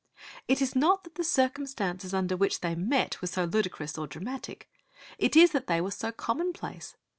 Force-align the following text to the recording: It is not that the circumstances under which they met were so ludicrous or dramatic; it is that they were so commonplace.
It 0.47 0.63
is 0.63 0.75
not 0.75 1.03
that 1.03 1.13
the 1.13 1.23
circumstances 1.23 2.11
under 2.11 2.35
which 2.35 2.61
they 2.61 2.73
met 2.73 3.21
were 3.21 3.27
so 3.27 3.43
ludicrous 3.45 3.99
or 3.99 4.07
dramatic; 4.07 4.67
it 5.19 5.35
is 5.35 5.51
that 5.51 5.67
they 5.67 5.79
were 5.79 5.91
so 5.91 6.11
commonplace. 6.11 6.95